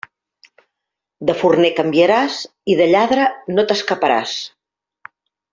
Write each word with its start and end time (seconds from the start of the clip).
De 1.29 1.35
forner 1.41 1.69
canviaràs, 1.81 2.39
i 2.75 2.79
de 2.81 2.89
lladre 2.95 3.29
no 3.55 3.69
t'escaparàs. 3.73 4.37